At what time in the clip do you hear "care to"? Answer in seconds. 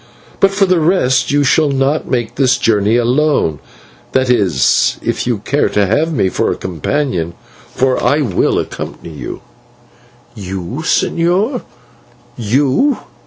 5.37-5.85